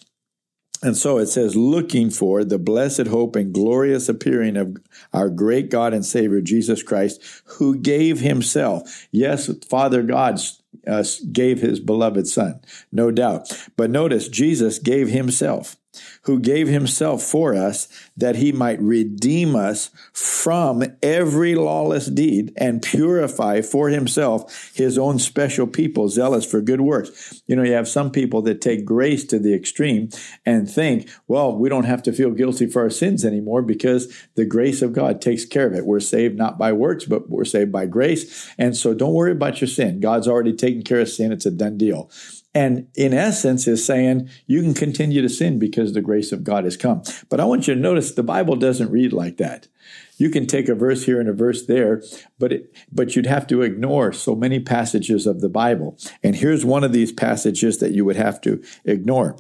And 0.81 0.97
so 0.97 1.19
it 1.19 1.27
says, 1.27 1.57
looking 1.57 2.09
for 2.09 2.45
the 2.45 2.59
blessed 2.59 3.09
hope 3.09 3.35
and 3.35 3.53
glorious 3.53 4.09
appearing 4.09 4.57
of 4.57 4.77
our 5.13 5.29
great 5.29 5.71
God 5.71 5.93
and 5.93 6.07
Savior, 6.07 6.41
Jesus 6.41 6.85
Christ, 6.85 7.21
who 7.47 7.77
gave 7.77 8.21
himself. 8.21 9.09
Yes, 9.11 9.51
Father 9.69 10.03
God 10.05 10.41
uh, 10.89 11.05
gave 11.33 11.61
his 11.61 11.81
beloved 11.81 12.27
Son, 12.27 12.61
no 12.91 13.11
doubt. 13.11 13.53
But 13.77 13.91
notice, 13.91 14.29
Jesus 14.29 14.79
gave 14.79 15.09
himself 15.09 15.77
who 16.23 16.39
gave 16.39 16.69
himself 16.69 17.23
for 17.23 17.55
us 17.55 17.89
that 18.17 18.37
he 18.37 18.53
might 18.53 18.81
redeem 18.81 19.57
us 19.57 19.91
from 20.13 20.83
every 21.03 21.55
lawless 21.55 22.07
deed 22.07 22.53
and 22.57 22.83
purify 22.83 23.63
for 23.63 23.89
himself 23.89 24.71
his 24.75 24.99
own 24.99 25.19
special 25.19 25.67
people, 25.67 26.09
zealous 26.09 26.45
for 26.45 26.61
good 26.61 26.81
works. 26.81 27.43
You 27.47 27.57
know, 27.57 27.63
you 27.63 27.73
have 27.73 27.89
some 27.89 28.11
people 28.11 28.43
that 28.43 28.61
take 28.61 28.85
grace 28.85 29.25
to 29.27 29.39
the 29.39 29.55
extreme 29.55 30.11
and 30.45 30.71
think, 30.71 31.09
well, 31.27 31.57
we 31.57 31.69
don't 31.69 31.85
have 31.85 32.03
to 32.05 32.13
feel 32.13 32.31
guilty 32.31 32.67
for 32.67 32.83
our 32.83 32.91
sins 32.91 33.25
anymore 33.25 33.63
because 33.63 34.13
the 34.35 34.45
grace 34.45 34.83
of 34.83 34.93
God 34.93 35.21
takes 35.21 35.45
care 35.45 35.67
of 35.67 35.75
it. 35.75 35.87
We're 35.87 36.01
saved 36.01 36.37
not 36.37 36.59
by 36.59 36.73
works, 36.73 37.05
but 37.05 37.31
we're 37.31 37.45
saved 37.45 37.73
by 37.73 37.87
grace. 37.87 38.53
And 38.59 38.77
so 38.77 38.95
don't 38.95 39.15
worry 39.15 39.33
about 39.33 39.61
your 39.61 39.69
sin. 39.69 40.01
God's 40.01 40.29
already 40.29 40.53
taken 40.53 40.83
care 40.83 41.01
of 41.01 41.09
sin. 41.09 41.33
It's 41.33 41.47
a 41.47 41.51
done 41.51 41.79
deal 41.79 42.11
and 42.55 42.89
in 42.95 43.13
essence 43.13 43.67
is 43.67 43.85
saying 43.85 44.29
you 44.47 44.63
can 44.63 44.75
continue 44.75 45.23
to 45.23 45.29
sin 45.29 45.59
because 45.59 45.93
the 45.93 46.01
grace 46.01 46.33
of 46.33 46.45
God 46.45 46.65
has 46.65 46.77
come. 46.77 47.03
But 47.29 47.41
I 47.41 47.45
want 47.45 47.69
you 47.69 47.75
to 47.75 47.81
notice 47.81 48.13
the 48.13 48.23
Bible 48.23 48.57
doesn't 48.57 48.91
read 48.91 49.13
like 49.13 49.37
that. 49.37 49.69
You 50.17 50.31
can 50.31 50.47
take 50.47 50.69
a 50.69 50.75
verse 50.75 51.05
here 51.05 51.21
and 51.21 51.29
a 51.29 51.33
verse 51.33 51.67
there, 51.67 52.03
but 52.39 52.53
it, 52.53 52.75
but 52.91 53.15
you'd 53.15 53.27
have 53.27 53.47
to 53.49 53.63
ignore 53.63 54.13
so 54.13 54.35
many 54.35 54.59
passages 54.59 55.27
of 55.27 55.41
the 55.41 55.49
Bible. 55.49 55.97
And 56.23 56.35
here's 56.35 56.65
one 56.65 56.85
of 56.85 56.93
these 56.93 57.13
passages 57.13 57.79
that 57.79 57.93
you 57.93 58.05
would 58.05 58.17
have 58.17 58.41
to 58.43 58.63
ignore. 58.85 59.37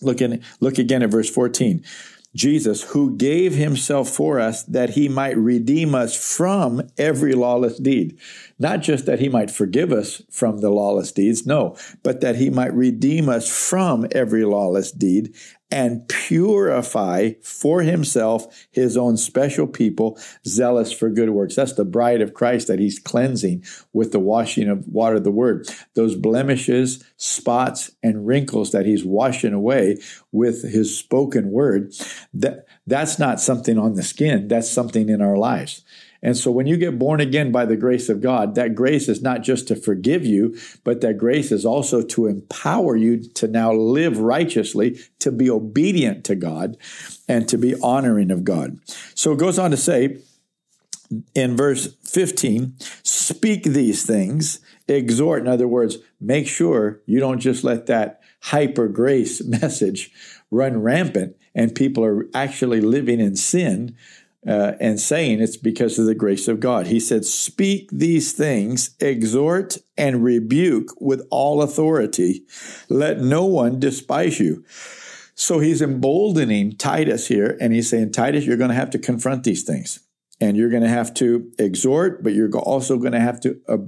Look 0.00 0.22
in, 0.22 0.42
look 0.60 0.78
again 0.78 1.02
at 1.02 1.10
verse 1.10 1.28
14. 1.28 1.84
Jesus, 2.34 2.82
who 2.82 3.16
gave 3.16 3.54
himself 3.54 4.08
for 4.08 4.38
us 4.38 4.62
that 4.64 4.90
he 4.90 5.08
might 5.08 5.36
redeem 5.36 5.94
us 5.94 6.16
from 6.16 6.82
every 6.96 7.32
lawless 7.32 7.78
deed. 7.78 8.18
Not 8.60 8.82
just 8.82 9.06
that 9.06 9.18
he 9.18 9.28
might 9.30 9.50
forgive 9.50 9.90
us 9.90 10.22
from 10.30 10.58
the 10.58 10.70
lawless 10.70 11.10
deeds, 11.10 11.46
no, 11.46 11.76
but 12.02 12.20
that 12.20 12.36
he 12.36 12.50
might 12.50 12.74
redeem 12.74 13.28
us 13.28 13.48
from 13.48 14.06
every 14.12 14.44
lawless 14.44 14.92
deed 14.92 15.34
and 15.70 16.06
purify 16.08 17.30
for 17.42 17.80
himself 17.82 18.66
his 18.70 18.96
own 18.96 19.16
special 19.16 19.66
people, 19.66 20.18
zealous 20.46 20.92
for 20.92 21.08
good 21.08 21.30
works. 21.30 21.56
That's 21.56 21.74
the 21.74 21.84
bride 21.84 22.20
of 22.20 22.34
Christ 22.34 22.66
that 22.66 22.80
he's 22.80 22.98
cleansing 22.98 23.64
with 23.92 24.12
the 24.12 24.18
washing 24.18 24.68
of 24.68 24.86
water 24.88 25.16
of 25.16 25.24
the 25.24 25.30
word. 25.30 25.68
Those 25.94 26.16
blemishes, 26.16 27.02
spots, 27.16 27.90
and 28.02 28.26
wrinkles 28.26 28.72
that 28.72 28.84
he's 28.84 29.04
washing 29.04 29.54
away 29.54 29.98
with 30.32 30.62
his 30.62 30.98
spoken 30.98 31.50
word, 31.50 31.94
that, 32.34 32.66
that's 32.86 33.18
not 33.18 33.40
something 33.40 33.78
on 33.78 33.94
the 33.94 34.02
skin, 34.02 34.48
that's 34.48 34.70
something 34.70 35.08
in 35.08 35.22
our 35.22 35.36
lives. 35.36 35.82
And 36.22 36.36
so 36.36 36.50
when 36.50 36.66
you 36.66 36.76
get 36.76 36.98
born 36.98 37.20
again 37.20 37.50
by 37.50 37.64
the 37.64 37.76
grace 37.76 38.08
of 38.08 38.20
God, 38.20 38.54
that 38.54 38.74
grace 38.74 39.08
is 39.08 39.22
not 39.22 39.42
just 39.42 39.68
to 39.68 39.76
forgive 39.76 40.24
you, 40.26 40.56
but 40.84 41.00
that 41.00 41.18
grace 41.18 41.50
is 41.50 41.64
also 41.64 42.02
to 42.02 42.26
empower 42.26 42.94
you 42.94 43.22
to 43.34 43.48
now 43.48 43.72
live 43.72 44.18
righteously, 44.18 45.00
to 45.20 45.32
be 45.32 45.48
obedient 45.48 46.24
to 46.24 46.34
God, 46.34 46.76
and 47.26 47.48
to 47.48 47.56
be 47.56 47.74
honoring 47.80 48.30
of 48.30 48.44
God. 48.44 48.78
So 49.14 49.32
it 49.32 49.38
goes 49.38 49.58
on 49.58 49.70
to 49.70 49.76
say 49.76 50.18
in 51.34 51.56
verse 51.56 51.94
15, 52.04 52.74
speak 53.02 53.64
these 53.64 54.04
things, 54.04 54.60
exhort. 54.86 55.42
In 55.42 55.48
other 55.48 55.68
words, 55.68 55.98
make 56.20 56.46
sure 56.46 57.00
you 57.06 57.18
don't 57.18 57.40
just 57.40 57.64
let 57.64 57.86
that 57.86 58.20
hyper 58.42 58.88
grace 58.88 59.42
message 59.44 60.10
run 60.50 60.82
rampant 60.82 61.36
and 61.54 61.74
people 61.74 62.04
are 62.04 62.26
actually 62.34 62.80
living 62.80 63.20
in 63.20 63.36
sin 63.36 63.96
uh, 64.46 64.72
and 64.80 64.98
saying 64.98 65.40
it's 65.40 65.56
because 65.56 65.98
of 65.98 66.06
the 66.06 66.14
grace 66.14 66.48
of 66.48 66.60
God. 66.60 66.86
He 66.86 67.00
said, 67.00 67.24
Speak 67.24 67.90
these 67.92 68.32
things, 68.32 68.96
exhort 69.00 69.78
and 69.96 70.24
rebuke 70.24 70.88
with 71.00 71.26
all 71.30 71.62
authority. 71.62 72.44
Let 72.88 73.20
no 73.20 73.44
one 73.44 73.78
despise 73.78 74.40
you. 74.40 74.64
So 75.34 75.58
he's 75.58 75.80
emboldening 75.80 76.76
Titus 76.76 77.28
here, 77.28 77.56
and 77.60 77.72
he's 77.72 77.88
saying, 77.88 78.12
Titus, 78.12 78.44
you're 78.44 78.56
going 78.56 78.70
to 78.70 78.74
have 78.74 78.90
to 78.90 78.98
confront 78.98 79.44
these 79.44 79.62
things. 79.62 80.00
And 80.40 80.56
you're 80.56 80.70
going 80.70 80.82
to 80.82 80.88
have 80.88 81.12
to 81.14 81.50
exhort, 81.58 82.22
but 82.22 82.32
you're 82.32 82.50
also 82.58 82.98
going 82.98 83.12
to 83.12 83.20
have 83.20 83.40
to 83.40 83.60
uh, 83.68 83.78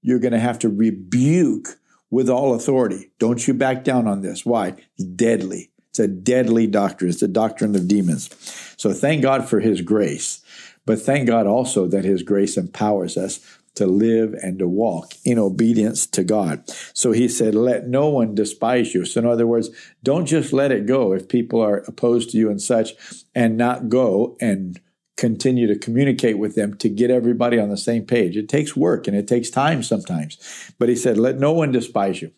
you're 0.00 0.18
going 0.18 0.32
to 0.32 0.40
have 0.40 0.58
to 0.60 0.68
rebuke 0.68 1.78
with 2.10 2.28
all 2.28 2.54
authority. 2.54 3.10
Don't 3.18 3.46
you 3.48 3.54
back 3.54 3.84
down 3.84 4.06
on 4.06 4.20
this. 4.20 4.44
Why? 4.44 4.74
Deadly. 5.16 5.71
It's 5.92 5.98
a 5.98 6.08
deadly 6.08 6.66
doctrine. 6.66 7.10
It's 7.10 7.20
a 7.20 7.28
doctrine 7.28 7.76
of 7.76 7.86
demons. 7.86 8.30
So 8.78 8.94
thank 8.94 9.20
God 9.20 9.46
for 9.46 9.60
his 9.60 9.82
grace. 9.82 10.40
But 10.86 11.02
thank 11.02 11.26
God 11.26 11.46
also 11.46 11.86
that 11.86 12.06
his 12.06 12.22
grace 12.22 12.56
empowers 12.56 13.18
us 13.18 13.40
to 13.74 13.86
live 13.86 14.32
and 14.42 14.58
to 14.58 14.66
walk 14.66 15.12
in 15.22 15.38
obedience 15.38 16.06
to 16.06 16.24
God. 16.24 16.66
So 16.94 17.12
he 17.12 17.28
said, 17.28 17.54
let 17.54 17.88
no 17.88 18.08
one 18.08 18.34
despise 18.34 18.94
you. 18.94 19.04
So 19.04 19.20
in 19.20 19.26
other 19.26 19.46
words, 19.46 19.68
don't 20.02 20.24
just 20.24 20.54
let 20.54 20.72
it 20.72 20.86
go 20.86 21.12
if 21.12 21.28
people 21.28 21.60
are 21.60 21.84
opposed 21.86 22.30
to 22.30 22.38
you 22.38 22.48
and 22.48 22.60
such 22.60 22.92
and 23.34 23.58
not 23.58 23.90
go 23.90 24.38
and 24.40 24.80
continue 25.18 25.66
to 25.66 25.78
communicate 25.78 26.38
with 26.38 26.54
them 26.54 26.74
to 26.78 26.88
get 26.88 27.10
everybody 27.10 27.58
on 27.58 27.68
the 27.68 27.76
same 27.76 28.06
page. 28.06 28.34
It 28.34 28.48
takes 28.48 28.74
work 28.74 29.06
and 29.06 29.14
it 29.14 29.28
takes 29.28 29.50
time 29.50 29.82
sometimes. 29.82 30.72
But 30.78 30.88
he 30.88 30.96
said, 30.96 31.18
let 31.18 31.38
no 31.38 31.52
one 31.52 31.70
despise 31.70 32.22
you 32.22 32.32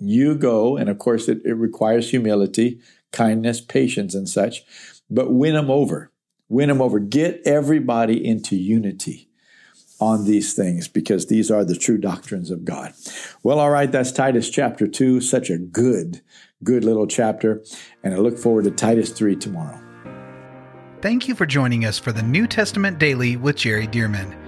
you 0.00 0.34
go, 0.34 0.76
and 0.76 0.88
of 0.88 0.98
course, 0.98 1.28
it, 1.28 1.40
it 1.44 1.54
requires 1.54 2.10
humility, 2.10 2.80
kindness, 3.12 3.60
patience, 3.60 4.14
and 4.14 4.28
such, 4.28 4.62
but 5.10 5.32
win 5.32 5.54
them 5.54 5.70
over. 5.70 6.12
Win 6.48 6.68
them 6.68 6.80
over. 6.80 6.98
Get 6.98 7.42
everybody 7.44 8.24
into 8.24 8.56
unity 8.56 9.28
on 10.00 10.24
these 10.24 10.54
things 10.54 10.88
because 10.88 11.26
these 11.26 11.50
are 11.50 11.64
the 11.64 11.76
true 11.76 11.98
doctrines 11.98 12.50
of 12.50 12.64
God. 12.64 12.94
Well, 13.42 13.58
all 13.58 13.70
right, 13.70 13.90
that's 13.90 14.12
Titus 14.12 14.48
chapter 14.48 14.86
2. 14.86 15.20
Such 15.20 15.50
a 15.50 15.58
good, 15.58 16.22
good 16.62 16.84
little 16.84 17.06
chapter. 17.06 17.62
And 18.02 18.14
I 18.14 18.18
look 18.18 18.38
forward 18.38 18.64
to 18.64 18.70
Titus 18.70 19.10
3 19.10 19.36
tomorrow. 19.36 19.80
Thank 21.00 21.28
you 21.28 21.34
for 21.34 21.46
joining 21.46 21.84
us 21.84 21.98
for 21.98 22.12
the 22.12 22.22
New 22.22 22.46
Testament 22.46 22.98
Daily 22.98 23.36
with 23.36 23.56
Jerry 23.56 23.86
Dirmann. 23.86 24.47